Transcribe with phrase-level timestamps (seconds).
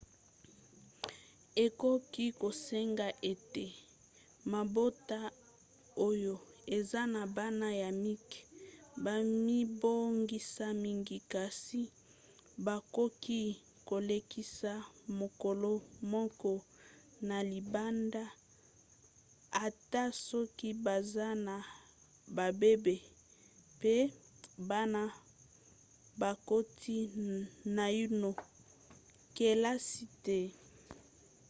[1.63, 3.65] ekoki kosenga ete
[4.53, 5.19] mabota
[6.07, 6.35] oyo
[6.77, 8.39] eza na bana ya mike
[9.03, 11.81] bamibongisa mingi kasi
[12.65, 13.41] bakoki
[13.89, 14.73] kolekisa
[15.19, 15.71] mokolo
[16.13, 16.53] moko
[17.27, 18.23] na libanda
[19.65, 21.55] ata soki baza na
[22.35, 22.95] babebe
[23.81, 23.95] pe
[24.69, 25.01] bana
[26.21, 26.97] bakoti
[27.75, 28.29] naino
[29.35, 30.39] kelasi te